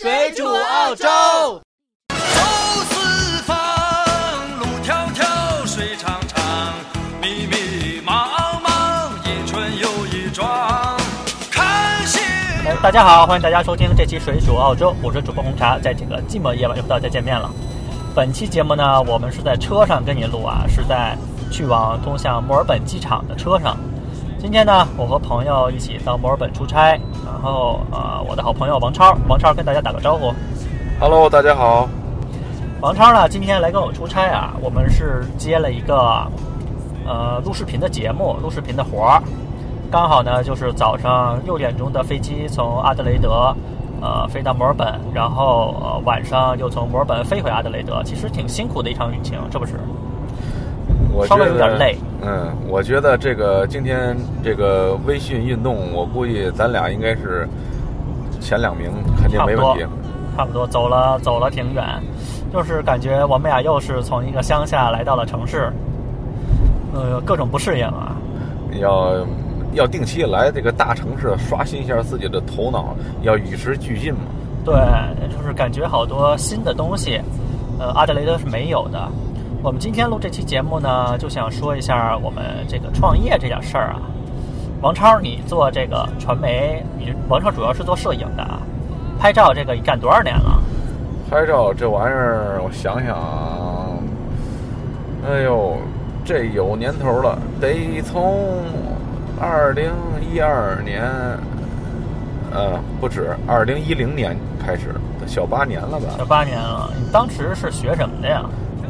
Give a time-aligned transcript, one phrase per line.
[0.00, 1.04] 水煮澳洲。
[2.08, 2.16] 走
[2.88, 3.54] 四方，
[4.58, 6.42] 路迢迢，水长长，
[7.20, 8.26] 密密茫
[8.62, 10.98] 茫，一春又一庄。
[11.50, 12.18] 看星。
[12.64, 17.50] 哎，大家好，欢迎大家收听这期《水煮澳洲》，我是主播红茶，在这个寂寞夜晚又和大家见面了。
[18.14, 21.14] 本期节目呢，我们是在车上跟你录啊，是在
[21.52, 23.76] 去往通向墨尔本机场的车上。
[24.40, 30.32] 今天呢，我和朋友一起到墨尔本出差，然后呃，我的好朋友王超，王超跟大家打个招呼。
[30.98, 31.86] Hello，大家好。
[32.80, 36.26] 王超呢，今天来跟我出差啊，我们是接了一个
[37.06, 39.22] 呃录视频的节目，录视频的活儿。
[39.90, 43.54] 刚好呢，就是早上六点钟的飞机从阿德雷德
[44.00, 49.74] 呃飞到墨尔本，然后呃晚上又从墨尔本飞回阿德雷德，其实挺辛苦的一场旅行，是不是？
[51.26, 51.96] 稍微我觉得有点累。
[52.22, 57.48] 嗯，我觉得这个今天这个微信运动，我估计咱俩应该是
[58.40, 59.86] 前两名，肯定差不多没问题。，
[60.36, 61.84] 差不多走了走了挺远，
[62.52, 65.72] 就是感觉我们俩又是从一个乡下来到了城市，
[66.94, 68.16] 呃，各种不适应啊。
[68.80, 69.26] 要
[69.72, 74.20] 要定期来这个大城市刷新一下自己的头脑，要与时俱进嘛。
[74.64, 74.74] 对，
[75.28, 77.20] 就是感觉好多新的东西，
[77.78, 79.08] 呃，阿德雷德是没有的。
[79.62, 84.00] 我们今天录这期节目呢，就想说一下我们这个创业这点事儿啊。
[84.80, 88.58] 王超，你做这个传媒，你王超主要是做摄影的，啊，
[89.18, 90.62] 拍照这个你干多少年了？
[91.30, 93.90] 拍照这玩意儿，我想想啊，
[95.28, 95.76] 哎呦，
[96.24, 98.64] 这有年头了，得从
[99.38, 99.92] 二零
[100.32, 101.04] 一二年，
[102.50, 104.94] 呃，不止，二零一零年开始，
[105.26, 106.06] 小八年了吧？
[106.16, 106.90] 小八年了。
[106.98, 108.42] 你当时是学什么的呀？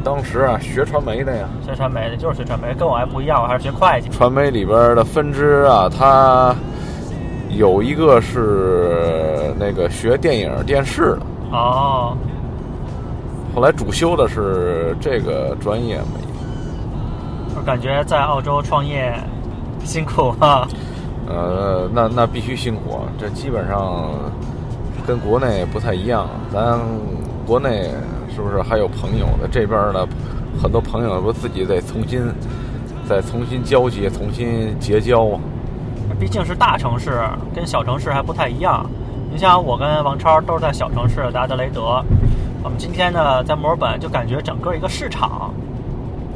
[0.02, 4.08] 当时啊，学传媒的呀，学传媒的，就是学传媒，跟我还不一样，我还是学会计。
[4.08, 6.54] 传媒里边的分支啊，它
[7.50, 11.20] 有一个是那个学电影电视的，
[11.52, 12.16] 哦，
[13.54, 16.18] 后来主修的是这个专业嘛。
[17.56, 19.12] 我感觉在澳洲创业
[19.84, 20.66] 辛苦啊。
[21.28, 24.08] 呃，那那必须辛苦，这基本上
[25.06, 26.26] 跟国内不太一样。
[26.52, 26.76] 咱
[27.46, 27.90] 国内
[28.34, 29.48] 是不是还有朋友的？
[29.50, 30.06] 这边的
[30.62, 32.22] 很多朋友不自己得重新
[33.08, 35.40] 再重新交接、重新结交啊。
[36.18, 37.20] 毕竟是大城市，
[37.54, 38.84] 跟小城市还不太一样。
[39.32, 42.04] 你像我跟王超都是在小城市的阿德雷德，
[42.62, 45.52] 我们今天呢在墨尔本就感觉整个一个市场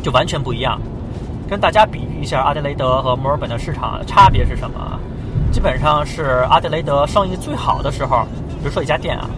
[0.02, 0.80] 就完全不一样。
[1.48, 4.98] 跟大家比喻一下阿德雷德和墨尔本的市场差别是什么？
[5.52, 8.24] 基本上是阿德雷德生意最好的时候，
[8.60, 9.28] 比如说一家店啊，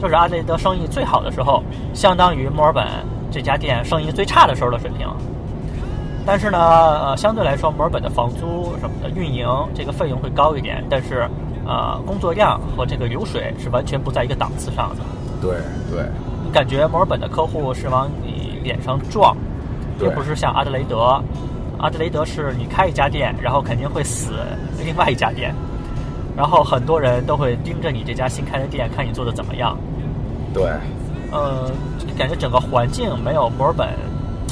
[0.00, 1.62] 就是阿德雷德生意最好的时候，
[1.92, 2.86] 相当于墨尔本
[3.30, 5.08] 这家店生意最差的时候的水平。
[6.26, 11.28] 但是呢，呃，相对来说，墨尔本的房租什么的运营这个费用会高一点，但是，
[11.66, 15.02] 呃，工作量和这个流水是完全不在一个档次上的。
[15.42, 15.56] 对
[15.90, 16.06] 对
[16.42, 19.36] 你感觉墨尔本的客户是往你脸上撞，
[19.98, 21.22] 对并不是像阿德雷德。
[21.78, 24.30] 阿德雷德是你开一家店，然后肯定会死
[24.82, 25.54] 另外一家店，
[26.36, 29.76] 然后很多人都会盯着你这家新开的店，看你做的怎么样。
[30.52, 30.64] 对，
[31.30, 31.70] 呃，
[32.16, 33.88] 感觉整个环境没有墨尔本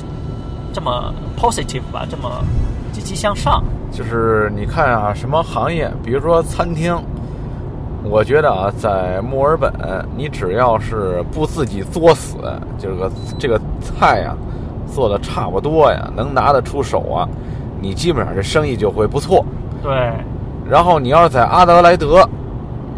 [0.72, 2.44] 这么 positive 吧，这么
[2.92, 3.62] 积极向上。
[3.90, 6.96] 就是你看啊，什么行业，比如说餐厅，
[8.04, 9.70] 我觉得啊，在墨尔本，
[10.16, 12.36] 你只要是不自己作死，
[12.78, 14.34] 这个这个菜呀、
[14.92, 17.28] 做的差不多呀，能拿得出手啊，
[17.80, 19.44] 你基本上这生意就会不错。
[19.82, 19.92] 对，
[20.68, 22.28] 然后你要是在阿德莱德，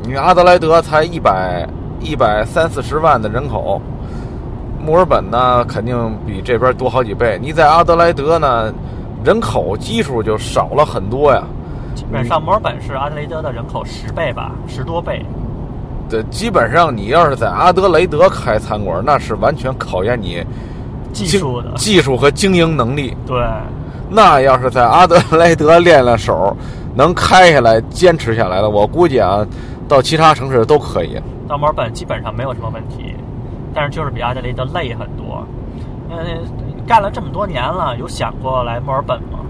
[0.03, 1.67] 你阿德莱德才一百
[2.01, 3.81] 一百三四十万的人口，
[4.79, 7.39] 墨尔本呢肯定比这边多好几倍。
[7.43, 8.73] 你在阿德莱德呢，
[9.25, 11.43] 人口基数就少了很多呀。
[11.95, 15.25] 基本上墨尔本是阿德莱德的人口十倍吧，十多倍。
[16.07, 20.45] 对基本上你要是在阿德雷德开餐馆，那是完全考验你
[21.15, 23.17] 技术的，技术和经营能力。
[23.27, 23.43] 对，
[24.11, 26.55] 那要是在阿德莱德练了手，
[26.95, 29.47] 能开下来、坚持下来的，我估计啊，
[29.89, 31.21] 到其他城市都可以。
[31.49, 33.15] 到墨尔本基本上没有什么问题，
[33.75, 35.47] 但是就是比阿德雷德累很多。
[36.11, 36.19] 嗯，
[36.87, 39.41] 干了这么多年了，有想过来墨尔本吗？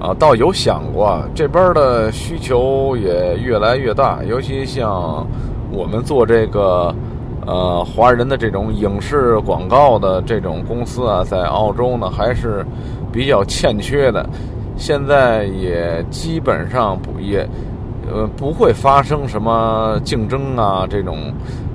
[0.00, 5.26] 啊，倒有想过，这边的需求也越来越大，尤其像
[5.70, 6.94] 我们做这个
[7.46, 12.64] 呃华人的这种影视广告的这种公司啊，在澳洲呢还是
[13.12, 14.24] 比较欠缺的。
[14.78, 17.46] 现在也基本上不也
[18.10, 21.32] 呃不会发生什么竞争啊，这种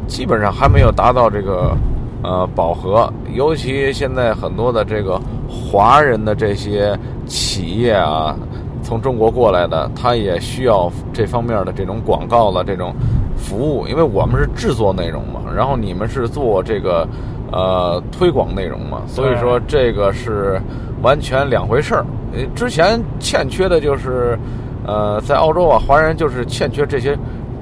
[0.07, 1.77] 基本上还没有达到这个
[2.23, 3.11] 呃饱和。
[3.33, 6.97] 尤其现在很多的这个华人的这些
[7.27, 8.35] 企业啊，
[8.81, 12.93] 从中国过来的，他也需要这方面的这种广告的这种
[13.43, 17.05] 服务，因为我们是制作内容嘛，然后你们是做这个
[17.51, 20.61] 呃推广内容嘛，所以说这个是
[21.01, 22.05] 完全两回事儿。
[22.33, 24.39] 呃，之前欠缺的就是
[24.87, 27.17] 呃，在澳洲啊，华人就是欠缺这些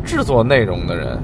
[0.05, 1.19] 制作内容的人，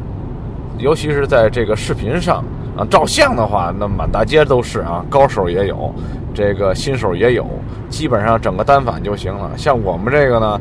[0.79, 2.43] 尤其是在这个视频上
[2.75, 5.93] 啊，照相的话，那满大街都是啊，高手也有，
[6.33, 7.45] 这个新手也有，
[7.89, 9.51] 基本上整个单反就行了。
[9.55, 10.59] 像我们这个呢，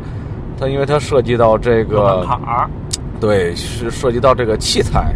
[0.59, 2.71] 它因为它涉及到这个门槛儿，
[3.21, 5.15] 对，是涉及到这个器材，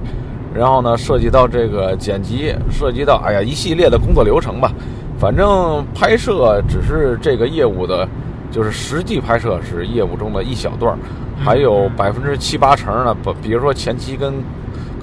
[0.55, 4.73] 然后呢，涉及到这个剪辑，涉及到哎呀一系列的工作流程吧。
[5.19, 8.08] 反正拍摄只是这个业务的，
[8.50, 10.99] 就是实际拍摄是业务中的一小段儿，
[11.38, 14.32] 还有百分之七八成呢，不，比如说前期跟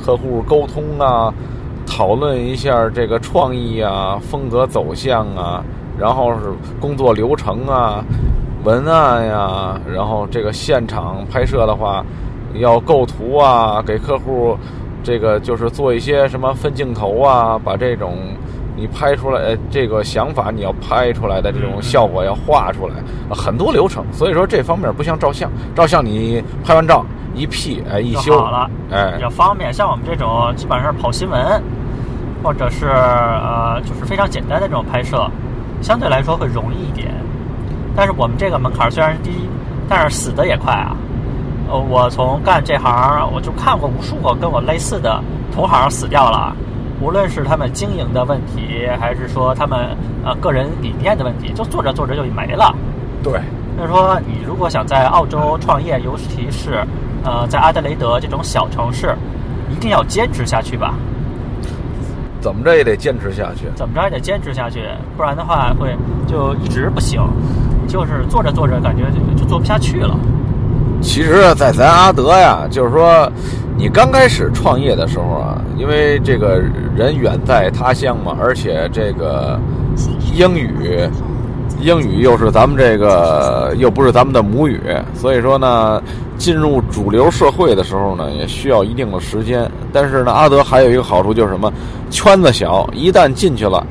[0.03, 1.31] 客户沟通啊，
[1.85, 5.63] 讨论一下这个创意啊、风格走向啊，
[5.99, 6.39] 然后是
[6.79, 8.03] 工作流程啊、
[8.63, 12.03] 文案呀，然后这个现场拍摄的话，
[12.55, 14.57] 要构图啊，给客户
[15.03, 18.15] 这个就是做一些什么分镜头啊，把这种
[18.75, 22.95] 你拍出来呃这个想法你要拍出来的这种效果要画出来，
[23.29, 24.03] 呃很多流程。
[24.11, 29.71] 所以说这方面不像照相，照相你拍完照一 P 哎一修好了，哎比较方便。
[29.73, 31.61] 像我们这种基本上是跑新闻，
[32.43, 35.29] 或者是呃就是非常简单的这种拍摄，
[35.81, 37.13] 相对来说会容易一点。
[37.95, 39.31] 但是我们这个门槛虽然是低，
[39.89, 40.95] 但是死的也快啊。
[41.69, 45.21] 呃，我从干这行，我就看过无数个跟我类似的
[45.53, 46.55] 同行死掉了，
[47.01, 52.73] 无论是他们经营的问题，还是说他们呃个人理念的问题，就做着做着就没了。
[53.21, 53.33] 对。
[53.77, 56.83] 所以说，你如果想在澳洲创业，尤其是
[57.23, 59.15] 呃在阿德雷德这种小城市，
[59.69, 60.95] 一定要坚持下去吧。
[62.39, 63.67] 怎么着也得坚持下去。
[63.75, 64.83] 怎么着也得坚持下去，
[65.15, 65.95] 不然的话会
[66.27, 67.21] 就一直不行。
[67.87, 70.17] 就是做着做着，感觉就就做不下去了。
[71.01, 73.31] 其实，在咱阿德呀，就是说，
[73.77, 76.61] 你刚开始创业的时候啊，因为这个
[76.95, 79.59] 人远在他乡嘛，而且这个
[80.33, 81.07] 英语，
[81.79, 84.81] 英语又是咱们这个又不是咱们的母语，
[85.13, 86.01] 所以说呢，
[86.37, 89.69] 进入主流社会的时候呢，也需要一定的时间。
[89.93, 91.71] 但是呢，阿德还有一个好处就是什么？
[92.09, 93.85] 圈子小，一旦进去了，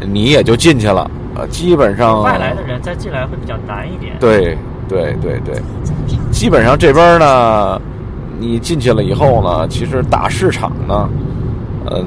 [0.00, 1.10] 你也就进去了。
[1.34, 4.16] 呃，基本上外来的人再进来会比较难一点。
[4.18, 4.56] 对
[4.88, 5.60] 对对对，
[6.30, 7.80] 基本上这边呢，
[8.38, 11.08] 你进去了以后呢，其实大市场呢，
[11.86, 12.04] 呃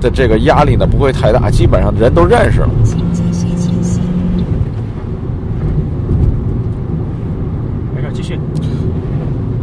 [0.00, 2.68] 的这个压力呢不会太大，基本上人都认识了。
[7.94, 8.38] 没事，继续。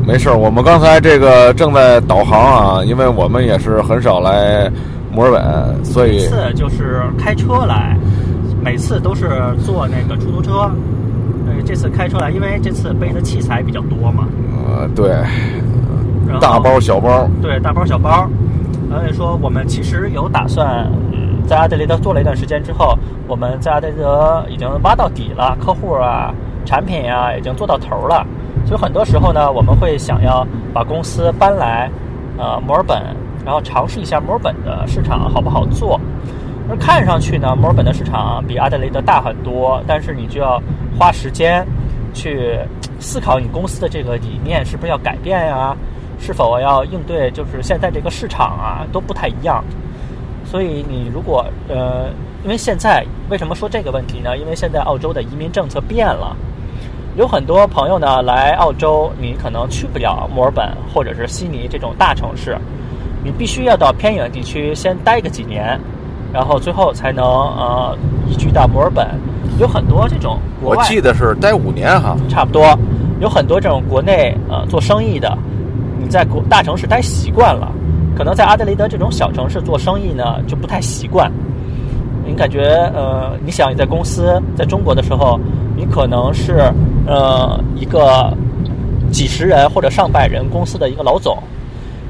[0.05, 4.69] 没事儿，我们刚才这个正在导航啊，因为我们也是很少来
[5.11, 7.97] 墨尔本，所以每次就是开车来，
[8.61, 9.29] 每次都是
[9.65, 10.69] 坐那个出租车。
[11.63, 14.27] 呃，这次开出来，因为这次背的器材比较多嘛，
[14.68, 15.12] 呃对，
[16.39, 18.27] 大包小包，对大包小包。
[18.89, 22.95] 所以说，我们其实有打算，嗯，在阿德雷德做了一段时间之后，
[23.27, 26.31] 我们在阿德雷德已经挖到底了，客户啊、
[26.63, 28.24] 产品啊已经做到头了。
[28.65, 31.89] 所以很多时候呢，我们会想要把公司搬来
[32.38, 33.01] 呃墨尔本，
[33.44, 36.00] 然后尝试一下墨尔本的市场好不好做。
[36.69, 40.62] 而看上去呢，墨尔本的市场比阿德雷德大很多，但是你就要
[40.98, 41.65] 花时间
[42.13, 42.57] 去
[43.00, 45.75] 思考你公司的这个理念是不是要改变呀、
[46.19, 49.63] 是否要应对就是现在这个市场啊都不太一样。
[50.45, 52.10] 所以你如果呃，
[52.43, 54.38] 因为现在为什么说这个问题呢？
[54.38, 56.36] 因为现在澳洲的移民政策变了，
[57.17, 62.58] 有很多朋友呢来澳洲，你可能去不了墨尔本或者是悉尼这种大城市，
[63.24, 65.79] 你必须要到偏远地区先待个几年，
[66.34, 67.98] 然后最后才能呃
[68.28, 69.08] 移居到墨尔本。
[69.60, 72.18] 有很多这种国外我记得是待五年哈。
[72.28, 72.66] 差不多，
[73.20, 75.38] 有很多这种国内呃做生意的，
[76.00, 77.72] 你在国大城市待习惯了，
[78.18, 81.32] 可能在阿德雷德这种小城市做生意呢就不太习惯。
[82.25, 85.40] 你感觉呃，你想你在公司在中国的时候，
[85.75, 86.74] 你可能是
[87.06, 88.34] 呃一个
[89.12, 91.38] 几十人或者上百人公司的一个老总，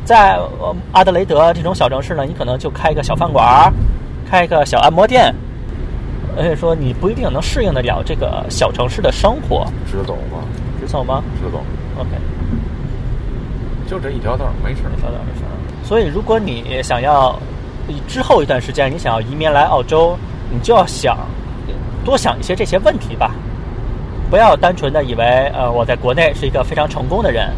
[0.06, 3.74] 在呃阿德雷德这种小城市呢，你可能就开一个小饭馆儿，
[4.30, 5.34] 开一个小按摩店，
[6.38, 9.66] 而且说你不一定能适应得了这个小城市的生活。
[9.90, 10.44] 直走吗，
[10.80, 11.24] 直走吗？
[11.40, 11.64] 直走
[11.98, 12.10] ，？OK，
[13.88, 14.90] 就这一条道儿，没事儿。
[14.90, 15.52] 没事儿没事儿。
[15.84, 17.38] 所以，如果你想要
[18.08, 20.18] 之后一段时间你想要移民来澳洲，
[20.50, 21.18] 你就要想
[22.06, 23.32] 多想一些这些问题吧，
[24.30, 27.50] 不要单纯的以为呃我在国内是一个非常成功的人，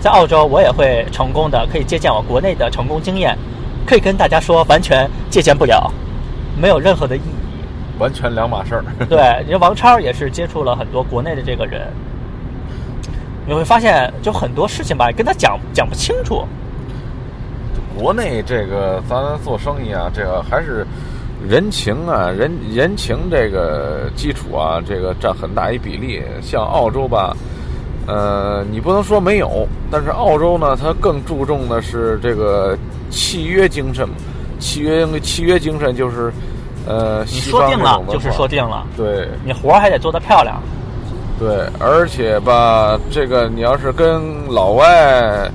[0.00, 3.38] 在澳洲我也会成功的，可以借鉴我国内的成功经验，
[3.86, 5.90] 可以跟大家说完全借鉴不了，
[6.60, 7.98] 没有任何的意义。
[7.98, 8.84] 完全两码事儿。
[9.10, 11.88] 对，因为王超也是接触了很多国内的这个人，
[13.44, 16.46] 你会发现，就很多事情吧，跟他讲讲不清楚。
[17.98, 20.86] 国内这个咱做生意啊，这个还是
[21.44, 26.22] 人情啊，人人情这个基础啊，这个占很大一比例。
[26.40, 27.36] 像澳洲吧，
[28.06, 32.78] 呃，你不能说没有，但是澳洲呢，它更注重的是这个
[33.10, 34.08] 契约精神。
[34.58, 36.32] 契约契约精神就是，
[36.86, 40.60] 呃，你说定了就是说定了，对，你活儿还得做得漂亮。
[41.38, 45.48] 对，而且吧，这个你要是跟老外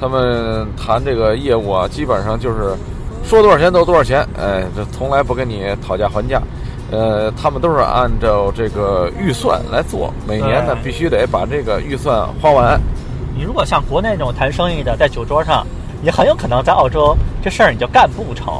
[0.00, 2.74] 他们谈这个业务啊，基本上就是
[3.24, 6.42] 说多少钱都多少钱，哎，这从来不跟你讨价还价。
[6.90, 12.80] 呃，他们都是按照这个预算来做，每年呢必须得把这个预算花完。
[13.36, 15.64] 你如果像国内那种谈生意的，在酒桌上，
[16.02, 18.52] 你很有可能在澳洲这事儿你就干不成。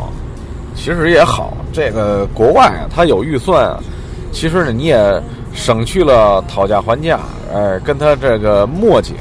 [0.75, 3.77] 其实也好，这个国外啊，他有预算，
[4.33, 5.23] 其实呢你也。
[5.53, 7.19] 省去了讨价还价，
[7.53, 9.15] 哎，跟他这个磨叽，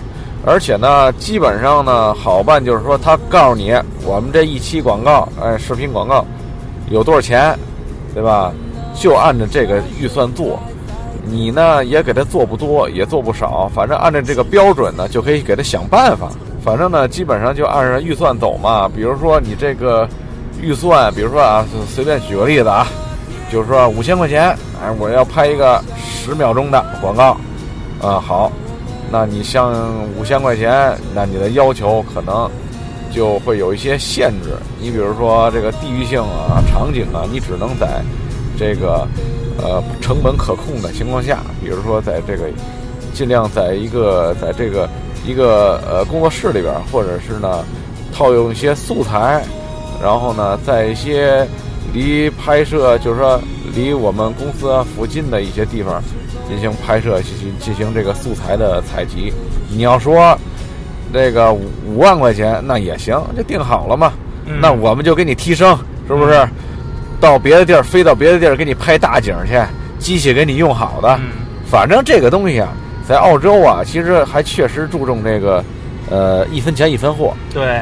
[0.45, 3.73] 而且呢，基本上呢好办，就是说他告诉你，
[4.05, 6.23] 我们这一期广告，哎，视频广告
[6.91, 7.57] 有多少钱，
[8.13, 8.53] 对吧？
[8.93, 10.59] 就按照这个预算做，
[11.25, 16.29] 你呢也给他做不多，也做不少，反正按照这个标准呢，就可以给他想办法。
[16.69, 18.87] 反正呢，基本上就按照预算走嘛。
[18.87, 20.07] 比如说你这个
[20.61, 22.85] 预算，比如说啊，随便举个例子啊，
[23.51, 25.81] 就是说五千块钱，哎，我要拍一个。
[26.21, 27.35] 十秒钟的广告，
[28.01, 28.51] 啊好，
[29.09, 29.73] 那你像
[30.15, 32.47] 五千块钱，那你的要求可能
[33.09, 34.49] 就会有一些限制。
[34.79, 38.03] 你比如说这个地域性啊、场景啊，你只能在
[38.59, 39.07] 这个
[39.57, 42.43] 呃成本可控的情况下，比如说在这个
[43.11, 44.87] 尽量在一个在这个
[45.29, 47.63] 一个呃工作室里边，或者是呢
[48.11, 49.43] 套用一些素材，
[50.01, 51.47] 然后呢在一些
[51.93, 53.39] 离拍摄就是说
[53.75, 56.01] 离我们公司附近的一些地方。
[56.49, 59.31] 进行拍摄，进行进行这个素材的采集。
[59.69, 60.35] 你要说
[61.13, 64.11] 这个五五万块钱，那也行，就定好了嘛。
[64.59, 66.49] 那我们就给你提升，是不是？
[67.21, 69.61] 到别的地儿，飞到别的地儿，给你拍大景去，
[69.99, 71.19] 机器给你用好的。
[71.69, 72.69] 反正这个东西啊，
[73.09, 75.63] 在澳洲啊，其实还确实注重这个，
[76.11, 77.33] 呃，一分钱一分货。
[77.51, 77.81] 对，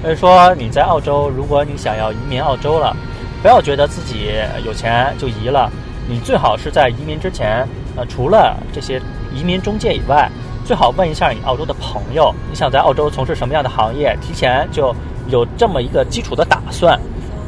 [0.00, 2.96] 所以说你在澳洲，如果你想要移民澳洲了，
[3.42, 4.30] 不要觉得自己
[4.64, 5.70] 有钱就移了，
[6.08, 7.68] 你最好是在移民之前。
[7.94, 8.98] 呃，除了这些
[9.34, 10.30] 移民中介以外，
[10.64, 14.96] 最好问一下你澳洲的朋友，你想在澳洲从事什么样的行业，提前就
[15.28, 16.98] 有这么一个基础的打算，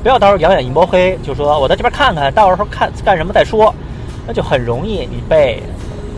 [0.03, 3.75] 不要到时候两眼一摸黑，就说我在这边看看到时候看干什么再说，
[4.27, 5.63] 那就很容易你被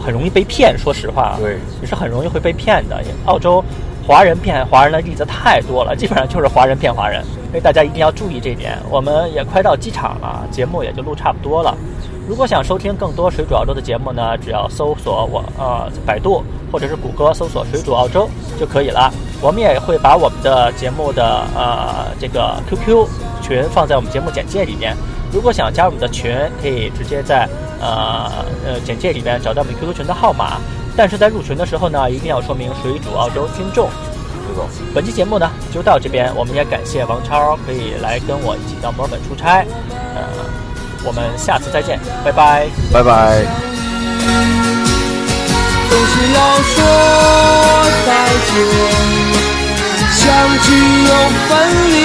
[0.09, 0.75] 很容易被骗。
[0.79, 3.05] 说实话，对，你是很容易会被骗的。
[3.27, 3.63] 澳洲
[4.07, 8.79] 华人骗华人的例子太多了，基本上就是华人骗华人，所以大家一定要注意这点。
[8.91, 11.77] 我们也快到机场了，节目也就录差不多了。
[12.27, 18.27] 如果想收听更多水煮澳洲的节目呢，只要搜索我呃百度或者是谷歌搜索水煮澳洲
[18.59, 19.13] 就可以了。
[19.43, 23.07] 我们也会把我们的节目的呃这个 QQ
[23.43, 24.97] 群放在我们节目简介里面。
[25.33, 27.49] 如果想加入我们的群，可以直接在
[27.81, 28.31] 呃
[28.67, 30.59] 呃简介里面找到我们 QQ 群的号码。
[30.97, 33.89] 但是在入群的时候呢，一定要说明水煮澳洲听众。
[34.95, 39.65] 本期节目呢就到这边，我们也感谢王超可以来跟我一起到墨尔本出差，
[40.15, 40.23] 呃。
[41.05, 43.45] 我们下次再见，拜拜，拜拜。
[45.89, 46.75] 总是要说
[48.05, 48.11] 再
[48.51, 48.53] 见，
[50.11, 50.27] 相
[50.65, 50.67] 聚
[51.05, 51.11] 又
[51.47, 51.55] 分
[51.95, 51.97] 离，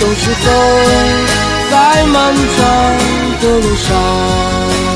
[0.00, 0.50] 总是走
[1.70, 2.98] 在漫长
[3.40, 4.87] 的路上。